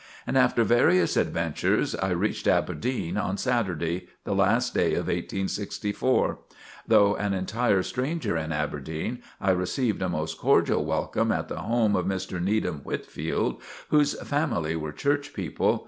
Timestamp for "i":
1.93-2.09, 9.39-9.51